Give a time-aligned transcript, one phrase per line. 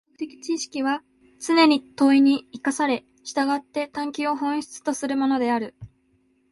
[0.17, 1.03] 科学的知識は
[1.37, 5.75] つねに問に生かされ、従って探求を本質とするものである。